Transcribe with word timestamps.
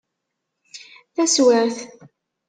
Taswiɛt. 1.15 1.77